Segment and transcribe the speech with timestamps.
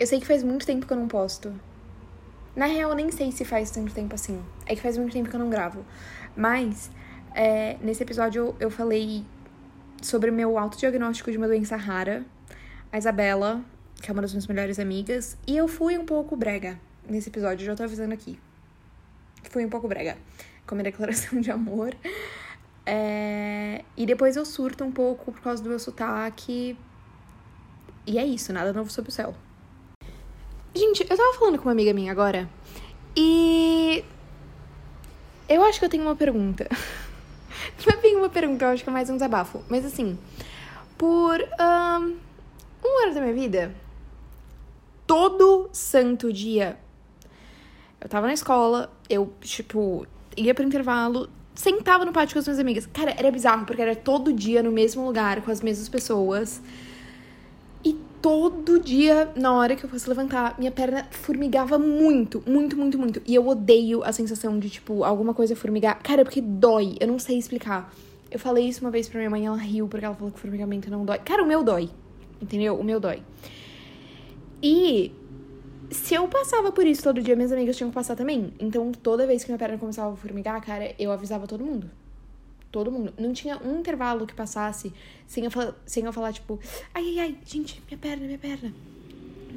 [0.00, 1.52] Eu sei que faz muito tempo que eu não posto.
[2.54, 4.40] Na real, eu nem sei se faz tanto tempo assim.
[4.64, 5.84] É que faz muito tempo que eu não gravo.
[6.36, 6.88] Mas,
[7.34, 9.24] é, nesse episódio eu falei
[10.00, 12.24] sobre o meu autodiagnóstico de uma doença rara.
[12.92, 13.60] A Isabela,
[14.00, 15.36] que é uma das minhas melhores amigas.
[15.44, 16.78] E eu fui um pouco brega
[17.08, 18.38] nesse episódio, já tô avisando aqui.
[19.50, 20.16] Fui um pouco brega
[20.64, 21.92] com minha declaração de amor.
[22.86, 23.84] É...
[23.96, 26.78] E depois eu surto um pouco por causa do meu sotaque.
[28.06, 29.34] E é isso, nada novo sob o céu.
[30.74, 32.48] Gente, eu tava falando com uma amiga minha agora
[33.16, 34.04] e
[35.48, 36.68] eu acho que eu tenho uma pergunta.
[37.86, 39.62] Não é bem uma pergunta, eu acho que é mais um desabafo.
[39.68, 40.18] Mas assim,
[40.96, 43.74] por um, ano da minha vida,
[45.06, 46.78] todo santo dia,
[48.00, 52.60] eu tava na escola, eu, tipo, ia pro intervalo, sentava no pátio com as minhas
[52.60, 52.86] amigas.
[52.86, 56.60] Cara, era bizarro, porque era todo dia no mesmo lugar, com as mesmas pessoas
[58.20, 63.22] todo dia, na hora que eu fosse levantar, minha perna formigava muito, muito, muito, muito.
[63.26, 66.02] E eu odeio a sensação de, tipo, alguma coisa formigar.
[66.02, 67.92] Cara, porque dói, eu não sei explicar.
[68.30, 70.90] Eu falei isso uma vez pra minha mãe, ela riu porque ela falou que formigamento
[70.90, 71.18] não dói.
[71.18, 71.90] Cara, o meu dói,
[72.42, 72.78] entendeu?
[72.78, 73.22] O meu dói.
[74.62, 75.12] E
[75.90, 78.52] se eu passava por isso todo dia, minhas amigas tinham que passar também.
[78.58, 81.90] Então, toda vez que minha perna começava a formigar, cara, eu avisava todo mundo
[82.70, 83.12] todo mundo.
[83.18, 84.92] Não tinha um intervalo que passasse
[85.26, 85.50] sem eu,
[85.86, 86.58] sem eu falar, tipo,
[86.94, 88.72] ai, ai, ai, gente, minha perna, minha perna.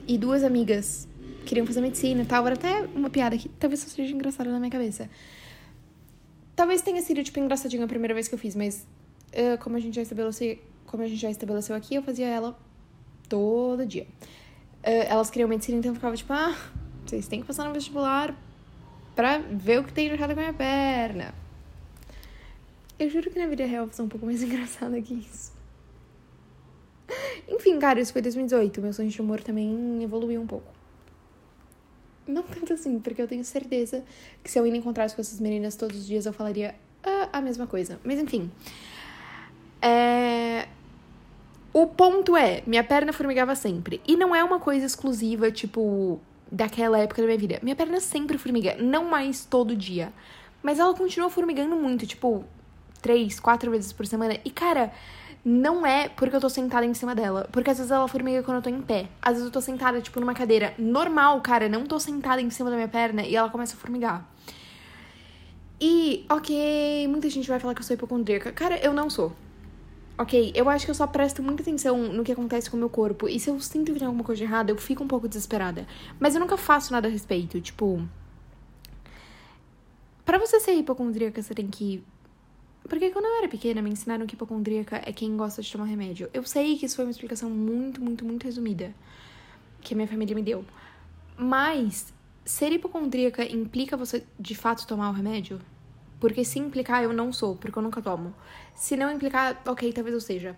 [0.07, 1.07] E duas amigas
[1.45, 2.45] queriam fazer medicina e tal.
[2.45, 5.09] Era até uma piada que talvez seja engraçada na minha cabeça.
[6.55, 8.85] Talvez tenha sido, tipo, engraçadinho a primeira vez que eu fiz, mas
[9.33, 12.57] uh, como a gente já estabeleceu, como a gente já estabeleceu aqui, eu fazia ela
[13.27, 14.05] todo dia.
[14.83, 16.55] Uh, elas queriam medicina, então eu ficava tipo, ah,
[17.05, 18.35] vocês têm que passar no vestibular
[19.15, 21.40] pra ver o que tem errado com a minha perna.
[23.01, 25.51] Eu juro que na vida real foi um pouco mais engraçada que isso.
[27.49, 28.79] Enfim, cara, isso foi 2018.
[28.79, 30.71] Meu sonho de humor também evoluiu um pouco.
[32.27, 34.03] Não tanto assim, porque eu tenho certeza
[34.43, 37.41] que se eu ainda encontrasse com essas meninas todos os dias, eu falaria ah, a
[37.41, 37.99] mesma coisa.
[38.03, 38.51] Mas enfim.
[39.81, 40.67] É...
[41.73, 43.99] O ponto é, minha perna formigava sempre.
[44.07, 46.19] E não é uma coisa exclusiva, tipo,
[46.51, 47.59] daquela época da minha vida.
[47.63, 50.13] Minha perna sempre formiga, não mais todo dia.
[50.61, 52.45] Mas ela continua formigando muito, tipo,
[53.01, 54.37] três, quatro vezes por semana.
[54.45, 54.91] E, cara,
[55.43, 57.49] não é porque eu tô sentada em cima dela.
[57.51, 59.07] Porque às vezes ela formiga quando eu tô em pé.
[59.21, 61.67] Às vezes eu tô sentada, tipo, numa cadeira normal, cara.
[61.67, 64.25] Não tô sentada em cima da minha perna e ela começa a formigar.
[65.79, 68.51] E, ok, muita gente vai falar que eu sou hipocondríaca.
[68.51, 69.35] Cara, eu não sou.
[70.15, 72.89] Ok, eu acho que eu só presto muita atenção no que acontece com o meu
[72.89, 73.27] corpo.
[73.27, 75.87] E se eu sinto que tem alguma coisa errada, eu fico um pouco desesperada.
[76.19, 77.59] Mas eu nunca faço nada a respeito.
[77.59, 78.07] Tipo.
[80.23, 82.03] Pra você ser hipocondríaca, você tem que
[82.91, 86.29] porque quando eu era pequena, me ensinaram que hipocondríaca é quem gosta de tomar remédio.
[86.33, 88.93] Eu sei que isso foi uma explicação muito, muito, muito resumida
[89.79, 90.65] que a minha família me deu.
[91.37, 92.13] Mas
[92.43, 95.61] ser hipocondríaca implica você de fato tomar o remédio?
[96.19, 98.35] Porque se implicar, eu não sou, porque eu nunca tomo.
[98.75, 100.57] Se não implicar, ok, talvez eu seja.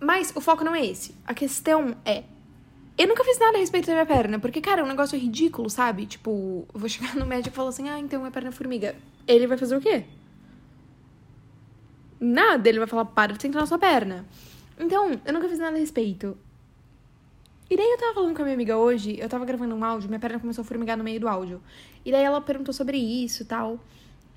[0.00, 1.14] Mas o foco não é esse.
[1.26, 2.24] A questão é.
[2.96, 5.68] Eu nunca fiz nada a respeito da minha perna, porque, cara, é um negócio ridículo,
[5.68, 6.06] sabe?
[6.06, 8.96] Tipo, vou chegar no médico e falar assim: ah, então minha perna é formiga.
[9.28, 10.06] Ele vai fazer o quê?
[12.20, 14.26] Nada, ele vai falar, para de sentar na sua perna.
[14.78, 16.36] Então, eu nunca fiz nada a respeito.
[17.70, 20.08] E daí eu tava falando com a minha amiga hoje, eu tava gravando um áudio,
[20.08, 21.62] minha perna começou a formigar no meio do áudio.
[22.04, 23.78] E daí ela perguntou sobre isso e tal.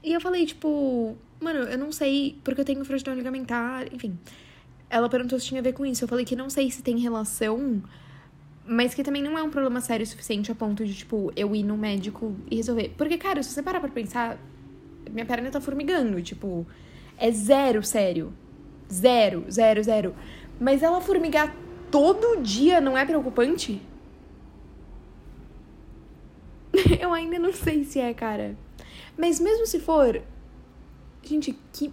[0.03, 4.17] E eu falei, tipo, mano, eu não sei, porque eu tenho frouxidão ligamentar, enfim.
[4.89, 6.03] Ela perguntou se tinha a ver com isso.
[6.03, 7.81] Eu falei que não sei se tem relação,
[8.67, 11.55] mas que também não é um problema sério o suficiente a ponto de, tipo, eu
[11.55, 12.93] ir no médico e resolver.
[12.97, 14.37] Porque, cara, se você parar pra pensar,
[15.09, 16.67] minha perna tá formigando, tipo,
[17.17, 18.33] é zero sério.
[18.91, 20.15] Zero, zero, zero.
[20.59, 21.55] Mas ela formigar
[21.89, 23.81] todo dia não é preocupante?
[26.99, 28.57] Eu ainda não sei se é, cara.
[29.17, 30.21] Mas mesmo se for.
[31.21, 31.87] Gente, que.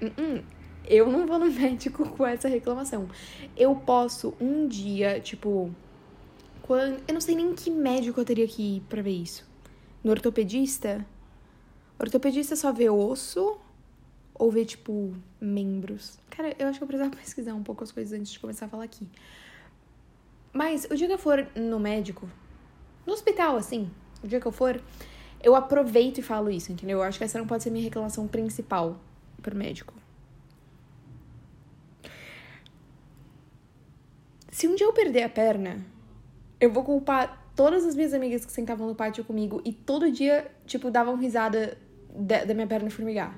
[0.00, 0.44] Uh -uh.
[0.88, 3.08] Eu não vou no médico com essa reclamação.
[3.56, 5.70] Eu posso um dia, tipo.
[6.62, 7.02] Quando...
[7.06, 9.46] Eu não sei nem que médico eu teria que ir pra ver isso.
[10.02, 11.04] No ortopedista?
[11.98, 13.58] O ortopedista só vê osso
[14.34, 16.18] ou ver, tipo, membros.
[16.30, 18.68] Cara, eu acho que eu precisava pesquisar um pouco as coisas antes de começar a
[18.68, 19.08] falar aqui.
[20.52, 22.28] Mas o dia que eu for no médico,
[23.06, 23.90] no hospital, assim,
[24.22, 24.80] o dia que eu for,
[25.42, 26.98] eu aproveito e falo isso, entendeu?
[26.98, 29.00] Eu acho que essa não pode ser minha reclamação principal
[29.40, 29.94] pro médico.
[34.50, 35.84] Se um dia eu perder a perna,
[36.60, 40.50] eu vou culpar todas as minhas amigas que sentavam no pátio comigo e todo dia,
[40.66, 41.76] tipo, davam risada
[42.14, 43.36] da, da minha perna formigar.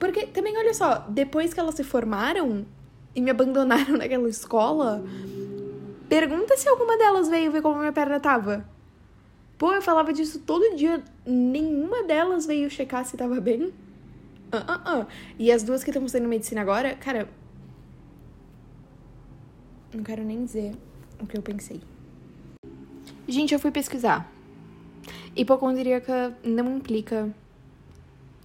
[0.00, 2.66] Porque também, olha só, depois que elas se formaram
[3.14, 5.04] e me abandonaram naquela escola,
[6.10, 8.68] Pergunta se alguma delas veio ver como minha perna tava.
[9.56, 11.04] Pô, eu falava disso todo dia.
[11.24, 13.66] Nenhuma delas veio checar se tava bem.
[13.66, 15.06] Uh, uh, uh.
[15.38, 17.28] E as duas que estão fazendo medicina agora, cara.
[19.94, 20.74] Não quero nem dizer
[21.22, 21.80] o que eu pensei.
[23.28, 24.28] Gente, eu fui pesquisar.
[25.36, 27.32] Hipocondríaca não implica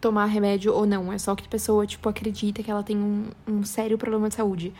[0.05, 1.11] tomar remédio ou não.
[1.11, 4.35] É só que a pessoa, tipo, acredita que ela tem um, um sério problema de
[4.35, 4.71] saúde.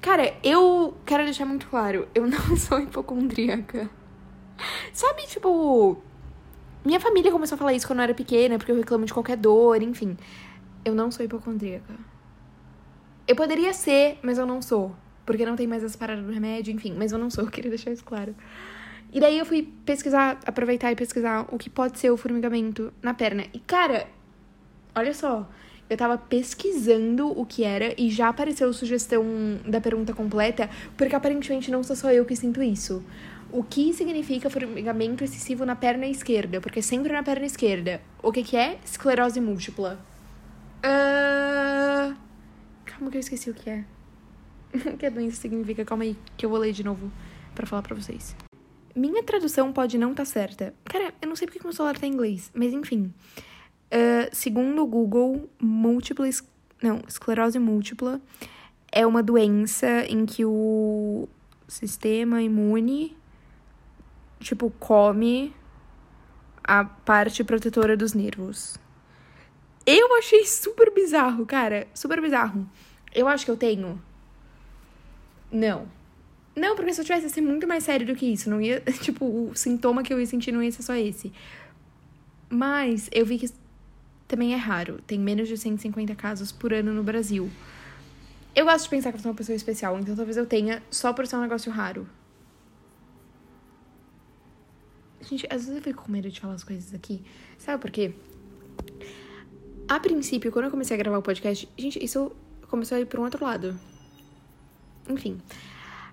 [0.00, 3.90] Cara, eu quero deixar muito claro, eu não sou hipocondríaca.
[4.92, 6.00] Sabe, tipo,
[6.84, 9.36] minha família começou a falar isso quando eu era pequena, porque eu reclamo de qualquer
[9.36, 10.16] dor, enfim.
[10.84, 11.94] Eu não sou hipocondríaca.
[13.26, 14.94] Eu poderia ser, mas eu não sou.
[15.26, 16.94] Porque não tem mais essa parada do remédio, enfim.
[16.96, 18.36] Mas eu não sou, eu queria deixar isso claro.
[19.12, 23.12] E daí eu fui pesquisar, aproveitar e pesquisar o que pode ser o formigamento na
[23.12, 23.44] perna.
[23.52, 24.06] E, cara,
[24.94, 25.48] olha só.
[25.88, 29.24] Eu tava pesquisando o que era e já apareceu sugestão
[29.66, 33.02] da pergunta completa, porque aparentemente não sou só eu que sinto isso.
[33.52, 36.60] O que significa formigamento excessivo na perna esquerda?
[36.60, 38.00] Porque sempre na perna esquerda.
[38.22, 38.78] O que, que é?
[38.84, 39.98] Esclerose múltipla.
[40.84, 42.14] Uh...
[42.84, 43.84] Calma que eu esqueci o que é.
[44.94, 45.84] o que a doença significa?
[45.84, 47.10] Calma aí, que eu vou ler de novo
[47.52, 48.36] para falar pra vocês.
[48.94, 50.74] Minha tradução pode não estar tá certa.
[50.84, 53.12] Cara, eu não sei porque meu celular tá em inglês, mas enfim.
[53.92, 56.28] Uh, segundo o Google, múltipla.
[56.82, 58.20] Não, esclerose múltipla
[58.92, 61.28] é uma doença em que o
[61.68, 63.16] sistema imune,
[64.38, 65.54] tipo, come
[66.64, 68.76] a parte protetora dos nervos.
[69.86, 71.86] Eu achei super bizarro, cara.
[71.94, 72.68] Super bizarro.
[73.14, 74.00] Eu acho que eu tenho.
[75.50, 75.88] Não.
[76.54, 78.50] Não, porque se eu tivesse ia ser muito mais sério do que isso.
[78.50, 78.80] Não ia.
[79.00, 81.32] Tipo, o sintoma que eu ia sentir não ia ser só esse.
[82.48, 83.48] Mas eu vi que
[84.30, 85.00] também é raro.
[85.06, 87.50] Tem menos de 150 casos por ano no Brasil.
[88.54, 91.12] Eu gosto de pensar que eu sou uma pessoa especial, então talvez eu tenha só
[91.12, 92.08] por ser um negócio raro.
[95.20, 97.22] Gente, às vezes eu fico com medo de falar as coisas aqui.
[97.58, 98.14] Sabe por quê?
[99.88, 102.32] A princípio, quando eu comecei a gravar o podcast, gente, isso
[102.68, 103.78] começou a ir pra um outro lado.
[105.08, 105.40] Enfim.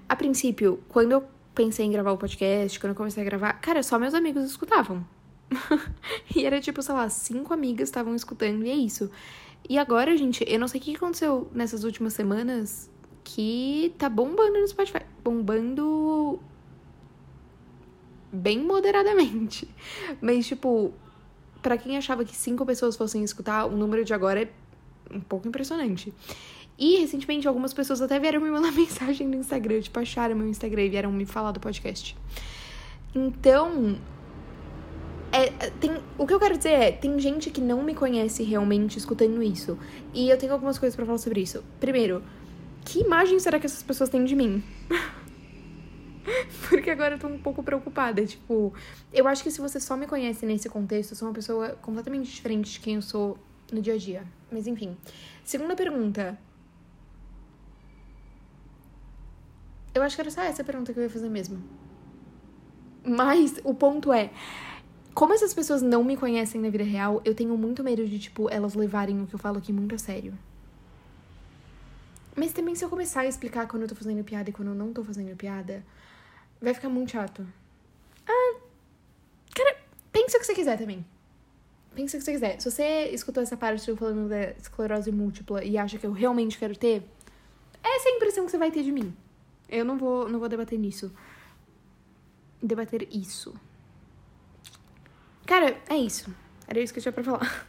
[0.10, 1.24] A princípio, quando eu
[1.54, 5.06] pensei em gravar o podcast, quando eu comecei a gravar, cara, só meus amigos escutavam.
[6.36, 9.10] e era tipo, sei lá, cinco amigas estavam escutando e é isso.
[9.70, 12.90] E agora, gente, eu não sei o que aconteceu nessas últimas semanas
[13.24, 15.02] que tá bombando no Spotify.
[15.24, 16.40] Bombando
[18.32, 19.68] bem moderadamente.
[20.22, 20.94] Mas, tipo,
[21.62, 24.50] para quem achava que cinco pessoas fossem escutar, o número de agora é
[25.14, 26.14] um pouco impressionante.
[26.78, 30.84] E recentemente algumas pessoas até vieram me mandar mensagem no Instagram, tipo, acharam meu Instagram
[30.84, 32.16] e vieram me falar do podcast.
[33.14, 33.98] Então,
[35.31, 38.97] é, tem, o que eu quero dizer é, tem gente que não me conhece realmente
[38.97, 39.77] escutando isso.
[40.13, 41.63] E eu tenho algumas coisas para falar sobre isso.
[41.79, 42.24] Primeiro,
[42.85, 44.63] que imagem será que essas pessoas têm de mim?
[46.69, 48.25] Porque agora eu tô um pouco preocupada.
[48.25, 48.74] Tipo,
[49.13, 52.31] eu acho que se você só me conhece nesse contexto, eu sou uma pessoa completamente
[52.31, 53.38] diferente de quem eu sou
[53.71, 54.24] no dia a dia.
[54.51, 54.95] Mas enfim.
[55.44, 56.38] Segunda pergunta.
[59.94, 61.62] Eu acho que era só essa pergunta que eu ia fazer mesmo.
[63.03, 64.31] Mas o ponto é,
[65.18, 68.52] como essas pessoas não me conhecem na vida real, eu tenho muito medo de, tipo,
[68.52, 70.31] elas levarem o que eu falo aqui muito a sério.
[72.36, 74.75] Mas também se eu começar a explicar quando eu tô fazendo piada e quando eu
[74.75, 75.84] não tô fazendo piada,
[76.62, 77.48] vai ficar muito chato.
[78.27, 78.60] Ah,
[79.56, 79.77] cara,
[80.12, 81.03] pensa o que você quiser também.
[81.96, 82.62] Pensa o que você quiser.
[82.62, 86.60] Se você escutou essa parte eu falando da esclerose múltipla e acha que eu realmente
[86.60, 87.01] quero ter,
[87.84, 89.12] essa é a impressão que você vai ter de mim.
[89.68, 91.12] Eu não vou, não vou debater nisso.
[92.62, 93.60] Debater isso.
[95.48, 96.30] Cara, é isso.
[96.68, 97.68] Era isso que eu tinha pra falar.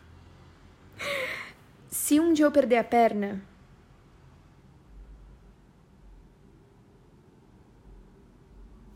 [1.89, 3.41] Se um dia eu perder a perna.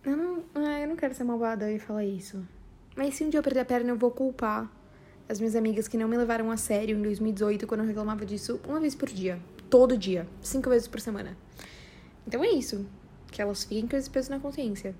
[0.05, 0.45] Eu não,
[0.81, 2.45] eu não quero ser malvada e falar isso.
[2.97, 4.69] Mas se um dia eu perder a perna, eu vou culpar
[5.29, 8.61] as minhas amigas que não me levaram a sério em 2018, quando eu reclamava disso
[8.67, 9.39] uma vez por dia.
[9.71, 10.27] Todo dia.
[10.43, 11.37] Cinco vezes por semana.
[12.27, 12.85] Então é isso.
[13.31, 14.93] Que elas fiquem com esse peso na consciência.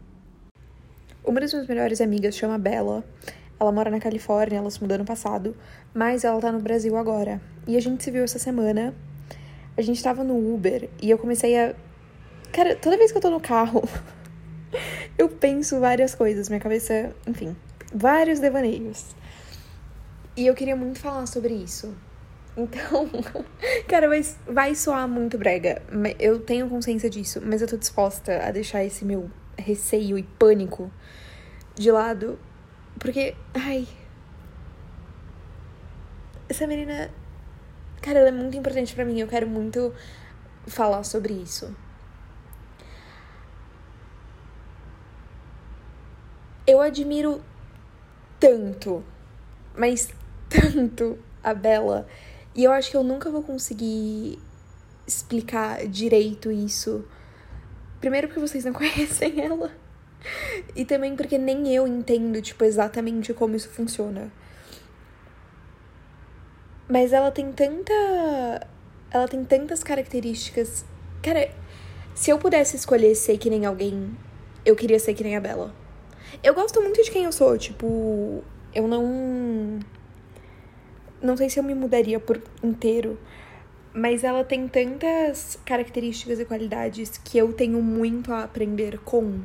[1.25, 3.05] Uma das minhas melhores amigas chama Bella.
[3.63, 5.57] Ela mora na Califórnia, ela se mudou no passado,
[5.95, 7.41] mas ela tá no Brasil agora.
[7.65, 8.93] E a gente se viu essa semana.
[9.77, 11.73] A gente tava no Uber e eu comecei a.
[12.53, 13.81] Cara, toda vez que eu tô no carro,
[15.17, 16.49] eu penso várias coisas.
[16.49, 17.55] Minha cabeça, enfim,
[17.95, 19.15] vários devaneios.
[20.37, 21.95] E eu queria muito falar sobre isso.
[22.57, 23.09] Então,
[23.87, 25.81] cara, vai, vai soar muito brega.
[26.19, 30.91] Eu tenho consciência disso, mas eu tô disposta a deixar esse meu receio e pânico
[31.77, 32.37] de lado
[32.99, 33.87] porque, ai.
[36.49, 37.11] Essa menina.
[38.01, 39.21] Cara, ela é muito importante para mim.
[39.21, 39.95] Eu quero muito
[40.67, 41.75] falar sobre isso.
[46.67, 47.43] eu admiro
[48.39, 49.05] tanto,
[49.77, 50.09] mas
[50.49, 52.07] tanto a Bela.
[52.55, 54.39] E eu acho que eu nunca vou conseguir
[55.07, 57.05] explicar direito isso.
[58.01, 59.71] Primeiro porque vocês não conhecem ela.
[60.75, 64.33] E também porque nem eu entendo, tipo, exatamente como isso funciona.
[66.89, 67.93] Mas ela tem tanta.
[69.11, 70.85] Ela tem tantas características.
[71.23, 71.51] Cara,
[72.15, 74.17] se eu pudesse escolher ser que nem alguém,
[74.65, 75.75] eu queria ser que nem a Bela.
[76.43, 78.43] Eu gosto muito de quem eu sou, tipo.
[78.75, 79.81] Eu não.
[81.23, 83.19] Não sei se eu me mudaria por inteiro,
[83.95, 89.41] mas ela tem tantas características e qualidades que eu tenho muito a aprender com.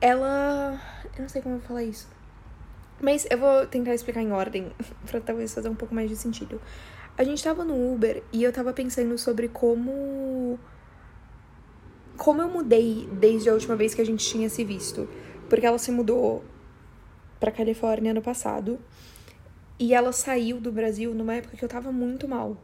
[0.00, 0.80] Ela.
[1.16, 2.08] Eu não sei como eu vou falar isso.
[3.00, 4.72] Mas eu vou tentar explicar em ordem,
[5.06, 6.60] pra talvez fazer um pouco mais de sentido.
[7.16, 10.58] A gente tava no Uber e eu tava pensando sobre como.
[12.16, 15.08] Como eu mudei desde a última vez que a gente tinha se visto.
[15.48, 16.44] Porque ela se mudou
[17.40, 18.78] pra Califórnia ano passado.
[19.78, 22.56] E ela saiu do Brasil numa época que eu tava muito mal.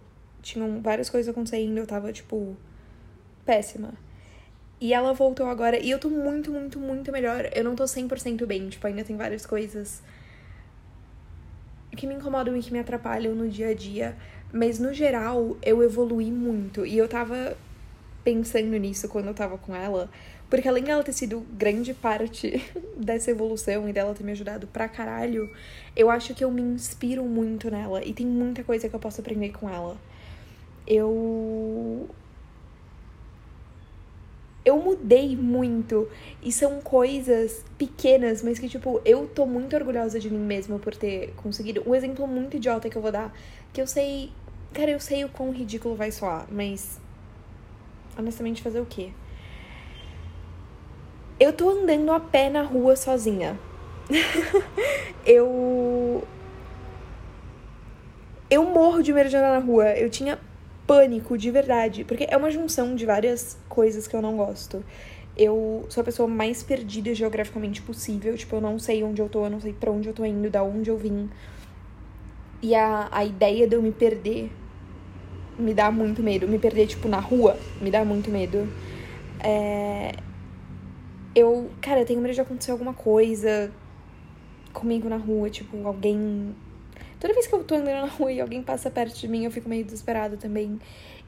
[0.42, 2.56] Tinham várias coisas acontecendo, eu tava, tipo,
[3.44, 3.94] péssima.
[4.84, 7.48] E ela voltou agora e eu tô muito, muito, muito melhor.
[7.54, 10.02] Eu não tô 100% bem, tipo, ainda tem várias coisas
[11.96, 14.14] que me incomodam e que me atrapalham no dia a dia.
[14.52, 16.84] Mas no geral, eu evolui muito.
[16.84, 17.56] E eu tava
[18.22, 20.10] pensando nisso quando eu tava com ela.
[20.50, 22.62] Porque além dela ter sido grande parte
[22.94, 25.50] dessa evolução e dela ter me ajudado pra caralho,
[25.96, 28.04] eu acho que eu me inspiro muito nela.
[28.04, 29.96] E tem muita coisa que eu posso aprender com ela.
[30.86, 32.06] Eu
[34.64, 36.08] eu mudei muito.
[36.42, 40.96] E são coisas pequenas, mas que, tipo, eu tô muito orgulhosa de mim mesma por
[40.96, 41.82] ter conseguido.
[41.86, 43.32] Um exemplo muito idiota que eu vou dar,
[43.72, 44.32] que eu sei.
[44.72, 47.00] Cara, eu sei o quão ridículo vai soar, mas.
[48.16, 49.10] Honestamente, fazer o quê?
[51.38, 53.58] Eu tô andando a pé na rua sozinha.
[55.26, 56.22] eu.
[58.48, 59.90] Eu morro de medo de andar na rua.
[59.96, 60.38] Eu tinha
[60.86, 64.84] pânico de verdade, porque é uma junção de várias coisas que eu não gosto.
[65.36, 69.44] Eu sou a pessoa mais perdida geograficamente possível, tipo, eu não sei onde eu tô,
[69.44, 71.28] eu não sei para onde eu tô indo, da onde eu vim.
[72.62, 74.50] E a, a ideia de eu me perder
[75.58, 76.46] me dá muito medo.
[76.48, 78.68] Me perder, tipo, na rua, me dá muito medo.
[79.40, 80.12] É...
[81.34, 83.72] Eu, cara, eu tenho medo de acontecer alguma coisa
[84.72, 86.54] comigo na rua, tipo, alguém
[87.24, 89.50] Toda vez que eu tô andando na rua e alguém passa perto de mim, eu
[89.50, 90.78] fico meio desesperada também.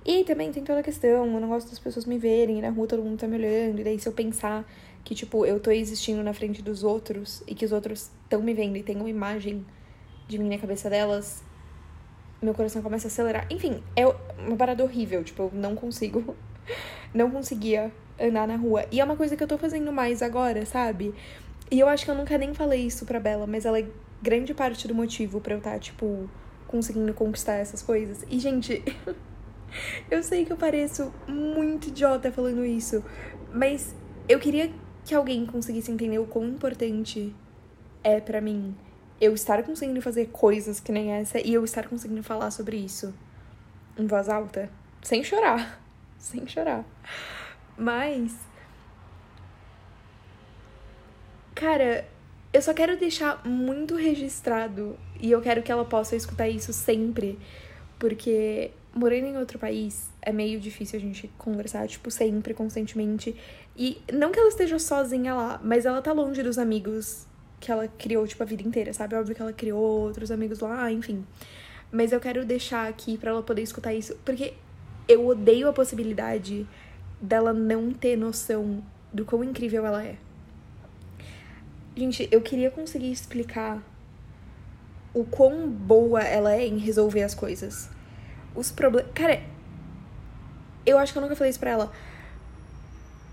[0.05, 2.87] E também tem toda a questão, eu não gosto das pessoas me verem, na rua
[2.87, 4.71] todo mundo tá me olhando, e daí se eu pensar
[5.03, 8.53] que, tipo, eu tô existindo na frente dos outros e que os outros estão me
[8.53, 9.65] vendo e tem uma imagem
[10.29, 11.43] de mim na cabeça delas,
[12.43, 13.47] meu coração começa a acelerar.
[13.49, 16.37] Enfim, é uma parada horrível, tipo, eu não consigo,
[17.15, 18.85] não conseguia andar na rua.
[18.93, 21.15] E é uma coisa que eu tô fazendo mais agora, sabe?
[21.71, 23.87] E eu acho que eu nunca nem falei isso pra Bela, mas ela é
[24.23, 26.29] grande parte do motivo para eu estar, tá, tipo,
[26.67, 28.25] conseguindo conquistar essas coisas.
[28.29, 28.83] E, gente,
[30.11, 33.05] eu sei que eu pareço muito idiota falando isso,
[33.53, 33.95] mas
[34.29, 34.71] eu queria
[35.05, 37.35] que alguém conseguisse entender o quão importante
[38.03, 38.75] é para mim
[39.21, 43.15] eu estar conseguindo fazer coisas que nem essa e eu estar conseguindo falar sobre isso
[43.97, 44.71] em voz alta,
[45.01, 45.81] sem chorar,
[46.19, 46.85] sem chorar.
[47.79, 48.37] Mas
[51.55, 52.07] cara,
[52.57, 57.39] eu só quero deixar muito registrado e eu quero que ela possa escutar isso sempre,
[57.99, 63.37] porque morando em outro país é meio difícil a gente conversar, tipo, sempre, constantemente.
[63.77, 67.27] E não que ela esteja sozinha lá, mas ela tá longe dos amigos
[67.61, 69.17] que ela criou, tipo, a vida inteira, sabe?
[69.17, 71.27] Óbvio que ela criou outros amigos lá, enfim.
[71.93, 74.55] Mas eu quero deixar aqui para ela poder escutar isso, porque
[75.07, 76.67] eu odeio a possibilidade
[77.21, 78.83] dela não ter noção
[79.13, 80.17] do quão incrível ela é.
[81.97, 83.83] Gente, eu queria conseguir explicar
[85.15, 87.89] o quão boa ela é em resolver as coisas.
[88.55, 89.11] Os problemas.
[89.15, 89.41] Cara,
[90.85, 91.91] eu acho que eu nunca falei isso pra ela.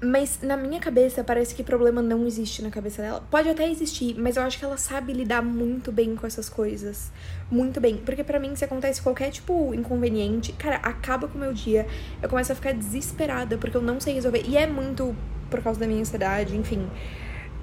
[0.01, 3.21] Mas na minha cabeça parece que problema não existe na cabeça dela.
[3.29, 7.11] Pode até existir, mas eu acho que ela sabe lidar muito bem com essas coisas.
[7.51, 7.97] Muito bem.
[7.97, 11.85] Porque para mim, se acontece qualquer tipo inconveniente, cara, acaba com o meu dia.
[12.21, 14.43] Eu começo a ficar desesperada porque eu não sei resolver.
[14.47, 15.13] E é muito
[15.49, 16.89] por causa da minha ansiedade, enfim.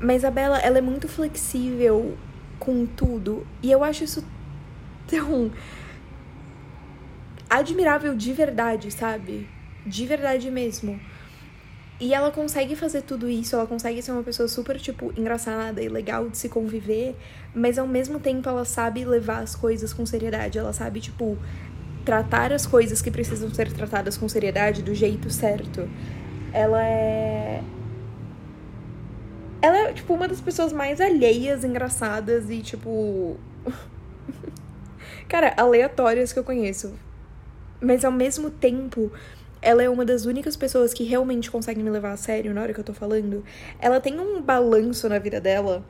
[0.00, 2.16] Mas a Bela, ela é muito flexível
[2.58, 3.46] com tudo.
[3.62, 4.24] E eu acho isso
[5.06, 5.50] tão
[7.48, 9.48] admirável de verdade, sabe?
[9.84, 10.98] De verdade mesmo.
[12.00, 15.88] E ela consegue fazer tudo isso, ela consegue ser uma pessoa super, tipo, engraçada e
[15.88, 17.14] legal de se conviver,
[17.54, 21.36] mas ao mesmo tempo ela sabe levar as coisas com seriedade, ela sabe, tipo,
[22.02, 25.86] tratar as coisas que precisam ser tratadas com seriedade do jeito certo.
[26.54, 27.62] Ela é
[29.62, 33.36] Ela é, tipo, uma das pessoas mais alheias, engraçadas e, tipo.
[35.28, 36.94] Cara, aleatórias que eu conheço.
[37.80, 39.12] Mas ao mesmo tempo,
[39.62, 42.72] ela é uma das únicas pessoas que realmente consegue me levar a sério na hora
[42.72, 43.44] que eu tô falando.
[43.78, 45.84] Ela tem um balanço na vida dela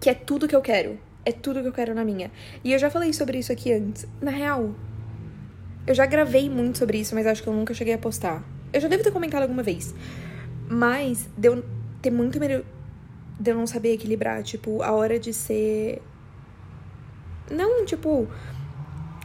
[0.00, 0.98] que é tudo que eu quero.
[1.24, 2.30] É tudo que eu quero na minha.
[2.64, 4.06] E eu já falei sobre isso aqui antes.
[4.20, 4.74] Na real,
[5.86, 8.42] eu já gravei muito sobre isso, mas acho que eu nunca cheguei a postar.
[8.72, 9.94] Eu já devo ter comentado alguma vez.
[10.68, 11.62] Mas deu
[12.02, 12.64] ter muito medo
[13.38, 16.02] de eu não saber equilibrar, tipo, a hora de ser.
[17.50, 18.28] Não, tipo.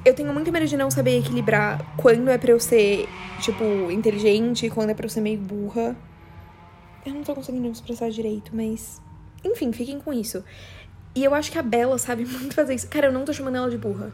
[0.06, 3.10] Eu tenho muito medo de não saber equilibrar quando é pra eu ser,
[3.42, 5.98] tipo, inteligente, quando é pra eu ser meio burra.
[7.06, 9.02] Eu não tô conseguindo me expressar direito, mas.
[9.44, 10.44] Enfim, fiquem com isso.
[11.14, 12.88] E eu acho que a Bela sabe muito fazer isso.
[12.88, 14.14] Cara, eu não tô chamando ela de burra.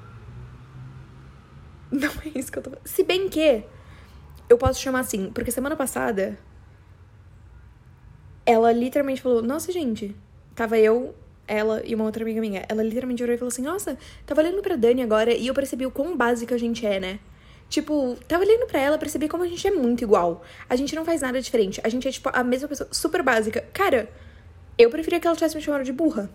[1.92, 2.72] Não é isso que eu tô.
[2.84, 3.64] Se bem que
[4.50, 6.40] eu posso chamar assim, porque semana passada
[8.46, 10.16] ela literalmente falou: Nossa, gente,
[10.56, 11.16] tava eu,
[11.48, 12.66] ela e uma outra amiga minha.
[12.68, 15.86] Ela literalmente olhou e falou assim: Nossa, tava olhando pra Dani agora e eu percebi
[15.86, 17.20] o quão básica a gente é, né?
[17.70, 20.44] Tipo, tava olhando pra ela, percebi como a gente é muito igual.
[20.70, 21.82] A gente não faz nada diferente.
[21.84, 23.66] A gente é, tipo, a mesma pessoa, super básica.
[23.74, 24.10] Cara,
[24.78, 26.30] eu preferia que ela tivesse me chamado de burra.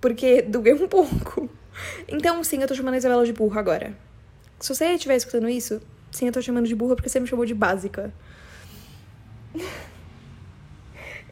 [0.00, 1.48] Porque doeu um pouco.
[2.06, 3.96] Então, sim, eu tô chamando a Isabela de burra agora.
[4.58, 5.80] Se você estiver escutando isso,
[6.10, 8.12] sim, eu tô chamando de burra porque você me chamou de básica.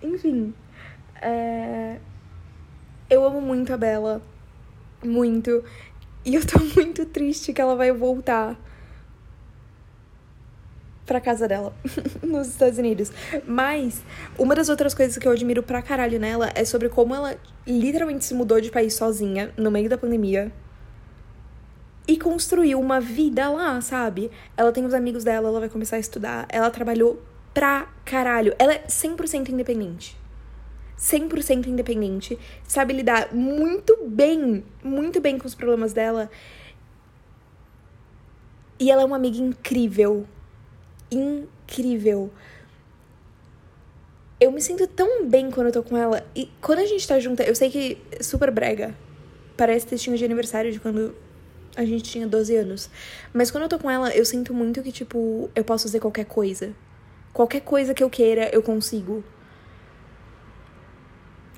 [0.03, 0.55] Enfim.
[1.21, 1.99] É...
[3.11, 4.23] Eu amo muito a Bela.
[5.05, 5.65] Muito.
[6.25, 8.57] E eu tô muito triste que ela vai voltar
[11.09, 11.75] pra casa dela,
[12.23, 13.11] nos Estados Unidos.
[13.47, 14.03] Mas,
[14.39, 17.35] uma das outras coisas que eu admiro pra caralho nela é sobre como ela
[17.67, 20.53] literalmente se mudou de país sozinha, no meio da pandemia.
[22.07, 24.31] E construiu uma vida lá, sabe?
[24.57, 26.47] Ela tem os amigos dela, ela vai começar a estudar.
[26.51, 27.23] Ela trabalhou
[27.59, 28.55] pra caralho.
[28.57, 30.17] Ela é 100% independente.
[30.97, 32.39] 100% independente.
[32.63, 36.31] Sabe lidar muito bem, muito bem com os problemas dela.
[38.79, 40.25] E ela é uma amiga incrível.
[41.11, 42.31] Incrível.
[44.39, 46.25] Eu me sinto tão bem quando eu tô com ela.
[46.37, 48.95] E quando a gente tá junta, eu sei que é super brega.
[49.57, 51.13] Parece textinho de aniversário de quando
[51.75, 52.89] a gente tinha 12 anos.
[53.33, 56.25] Mas quando eu tô com ela, eu sinto muito que, tipo, eu posso fazer qualquer
[56.25, 56.73] coisa.
[57.33, 59.23] Qualquer coisa que eu queira, eu consigo.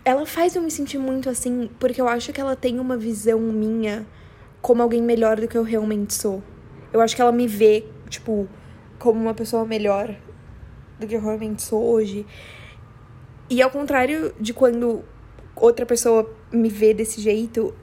[0.05, 3.39] Ela faz eu me sentir muito assim, porque eu acho que ela tem uma visão
[3.41, 4.07] minha
[4.61, 6.43] como alguém melhor do que eu realmente sou.
[6.93, 8.49] Eu acho que ela me vê, tipo,
[8.99, 10.15] como uma pessoa melhor
[10.99, 12.27] do que eu realmente sou hoje.
[13.49, 15.05] E ao contrário de quando
[15.57, 17.75] outra pessoa me vê desse jeito,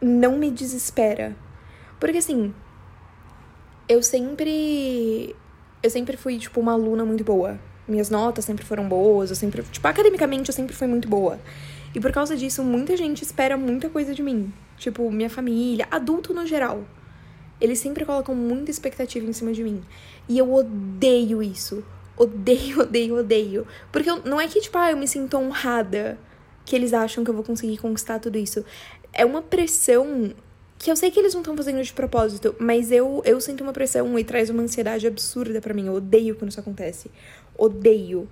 [0.00, 1.36] não me desespera.
[1.98, 2.54] Porque assim,
[3.88, 5.34] eu sempre
[5.82, 7.58] eu sempre fui, tipo, uma aluna muito boa.
[7.86, 11.38] Minhas notas sempre foram boas, eu sempre, tipo, academicamente eu sempre fui muito boa.
[11.94, 14.52] E por causa disso, muita gente espera muita coisa de mim.
[14.76, 16.84] Tipo, minha família, adulto no geral.
[17.60, 19.82] Eles sempre colocam muita expectativa em cima de mim.
[20.28, 21.82] E eu odeio isso.
[22.16, 23.66] Odeio, odeio, odeio.
[23.90, 26.18] Porque eu, não é que, tipo, ah, eu me sinto honrada
[26.64, 28.64] que eles acham que eu vou conseguir conquistar tudo isso.
[29.12, 30.34] É uma pressão
[30.78, 33.72] que eu sei que eles não estão fazendo de propósito, mas eu, eu sinto uma
[33.72, 35.86] pressão e traz uma ansiedade absurda para mim.
[35.86, 37.10] Eu odeio quando isso acontece.
[37.56, 38.28] Odeio.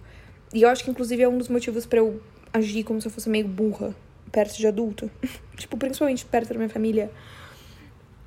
[0.55, 3.11] E eu acho que, inclusive, é um dos motivos para eu agir como se eu
[3.11, 3.95] fosse meio burra
[4.31, 5.11] perto de adulto.
[5.57, 7.11] tipo, principalmente perto da minha família.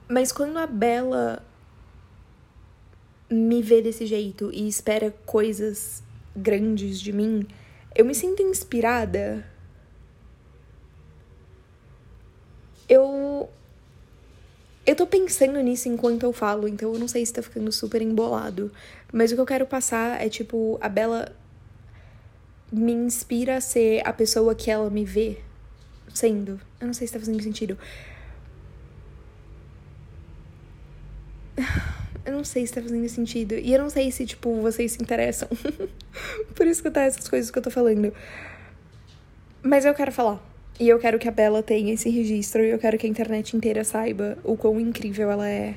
[0.10, 1.42] Mas quando a Bela
[3.30, 6.04] me vê desse jeito e espera coisas
[6.36, 7.48] grandes de mim,
[7.96, 9.46] eu me sinto inspirada.
[12.90, 13.50] Eu
[14.90, 18.02] eu tô pensando nisso enquanto eu falo, então eu não sei se tá ficando super
[18.02, 18.72] embolado.
[19.14, 21.32] Mas o que eu quero passar é, tipo, a Bela
[22.72, 25.38] me inspira a ser a pessoa que ela me vê
[26.12, 26.60] sendo.
[26.82, 27.78] Eu não sei se tá fazendo sentido.
[32.26, 33.56] Eu não sei se tá fazendo sentido.
[33.56, 35.48] E eu não sei se, tipo, vocês se interessam
[36.54, 38.14] por escutar essas coisas que eu tô falando.
[39.64, 40.49] Mas eu quero falar.
[40.80, 43.58] E eu quero que a Bela tenha esse registro e eu quero que a internet
[43.58, 45.76] inteira saiba o quão incrível ela é.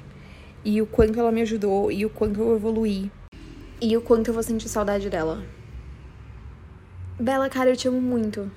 [0.65, 3.11] E o quanto ela me ajudou e o quanto eu evoluí.
[3.81, 5.45] E o quanto eu vou sentir saudade dela.
[7.19, 8.49] Bela, cara, eu te amo muito.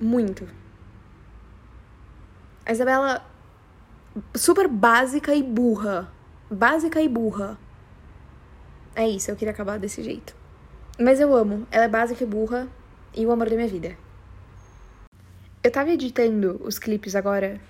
[0.00, 0.48] Muito.
[2.66, 3.24] A Isabela,
[4.34, 6.12] super básica e burra.
[6.50, 7.56] Básica e burra.
[8.96, 10.34] É isso, eu queria acabar desse jeito.
[10.98, 11.64] Mas eu amo.
[11.70, 12.66] Ela é básica e burra
[13.14, 13.96] e o amor da minha vida.
[15.62, 17.60] Eu tava editando os clipes agora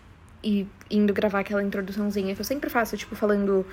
[0.42, 3.66] e indo gravar aquela introduçãozinha que eu sempre faço, tipo, falando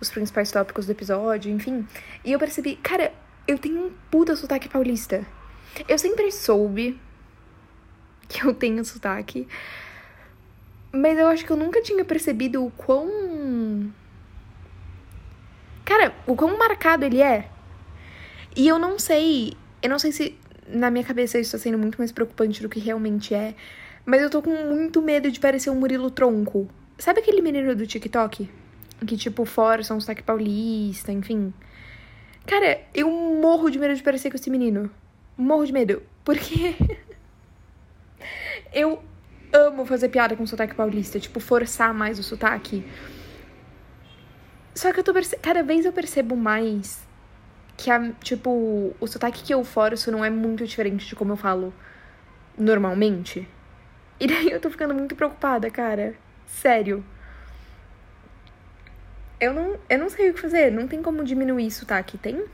[0.00, 1.86] os principais tópicos do episódio, enfim.
[2.24, 3.12] E eu percebi, cara,
[3.46, 5.26] eu tenho um puta sotaque paulista.
[5.88, 7.00] Eu sempre soube
[8.28, 9.46] que eu tenho sotaque.
[10.92, 13.92] Mas eu acho que eu nunca tinha percebido o quão.
[15.84, 17.50] Cara, o quão marcado ele é.
[18.56, 19.54] E eu não sei.
[19.82, 22.80] Eu não sei se na minha cabeça isso tá sendo muito mais preocupante do que
[22.80, 23.54] realmente é.
[24.04, 26.68] Mas eu tô com muito medo de parecer um Murilo Tronco.
[26.98, 28.48] Sabe aquele menino do TikTok?
[29.06, 31.52] Que, tipo, força um sotaque paulista, enfim.
[32.46, 34.90] Cara, eu morro de medo de parecer com esse menino.
[35.36, 36.02] Morro de medo.
[36.24, 36.74] Porque.
[38.72, 39.02] eu
[39.52, 41.18] amo fazer piada com sotaque paulista.
[41.18, 42.84] Tipo, forçar mais o sotaque.
[44.74, 45.42] Só que eu tô percebendo.
[45.42, 47.03] Cada vez eu percebo mais
[47.76, 51.36] que, a, tipo, o sotaque que eu forço não é muito diferente de como eu
[51.36, 51.72] falo
[52.56, 53.48] normalmente.
[54.18, 56.14] E daí eu tô ficando muito preocupada, cara.
[56.46, 57.04] Sério.
[59.40, 60.70] Eu não, eu não sei o que fazer.
[60.70, 62.44] Não tem como diminuir sotaque, tem?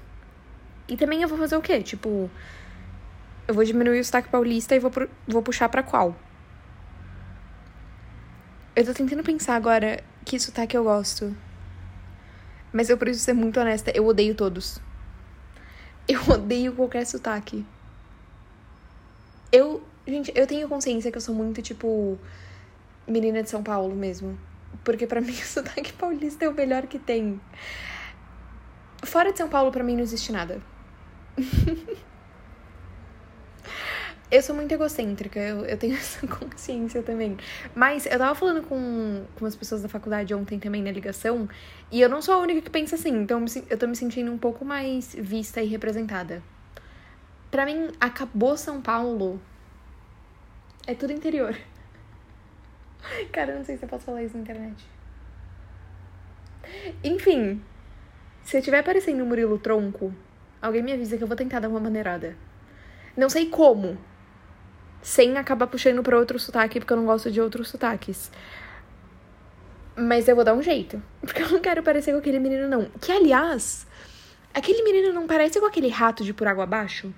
[0.89, 1.83] E também eu vou fazer o quê?
[1.83, 2.31] Tipo,
[3.47, 4.91] eu vou diminuir o sotaque paulista e vou,
[5.29, 6.17] vou puxar pra qual?
[8.75, 11.37] Eu tô tentando pensar agora que sotaque eu gosto.
[12.73, 14.81] Mas eu preciso ser muito honesta, eu odeio todos.
[16.11, 17.65] Eu odeio qualquer sotaque.
[19.53, 22.19] Eu, gente, eu tenho consciência que eu sou muito, tipo,
[23.07, 24.37] menina de São Paulo mesmo.
[24.83, 27.41] Porque para mim o sotaque paulista é o melhor que tem.
[29.05, 30.61] Fora de São Paulo, para mim não existe nada.
[34.31, 37.37] eu sou muito egocêntrica, eu, eu tenho essa consciência também.
[37.75, 41.49] Mas eu tava falando com, com as pessoas da faculdade ontem também na ligação,
[41.91, 44.39] e eu não sou a única que pensa assim, então eu tô me sentindo um
[44.39, 46.43] pouco mais vista e representada.
[47.51, 49.41] Pra mim, acabou São Paulo.
[50.87, 51.57] É tudo interior.
[53.33, 54.85] Cara, eu não sei se eu posso falar isso na internet.
[57.03, 57.61] Enfim,
[58.45, 60.15] se eu estiver aparecendo no Murilo Tronco,
[60.63, 62.37] alguém me avisa que eu vou tentar dar uma maneirada.
[63.17, 63.99] Não sei como.
[65.03, 68.31] Sem acabar puxando pra outro sotaque, porque eu não gosto de outros sotaques.
[69.97, 71.03] Mas eu vou dar um jeito.
[71.21, 72.87] Porque eu não quero parecer com aquele menino, não.
[73.01, 73.87] Que, aliás,
[74.55, 77.13] aquele menino não parece com aquele rato de Por Água Abaixo?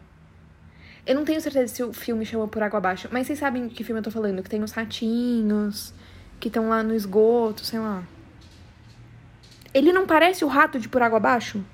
[1.04, 3.74] Eu não tenho certeza se o filme chama Por Água Abaixo, mas vocês sabem de
[3.74, 4.42] que filme eu tô falando?
[4.42, 5.92] Que tem os ratinhos,
[6.38, 8.04] que estão lá no esgoto, sei lá.
[9.74, 11.64] Ele não parece o rato de Por Água Abaixo?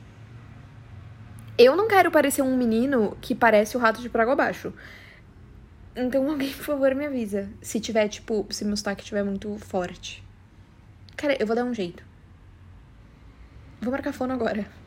[1.59, 4.73] Eu não quero parecer um menino que parece o rato de Por Água Abaixo.
[5.99, 7.49] Então alguém, por favor, me avisa.
[7.61, 10.23] Se tiver, tipo, se meu sotaque estiver muito forte.
[11.17, 12.05] Cara, eu vou dar um jeito.
[13.81, 14.78] Vou marcar fono agora.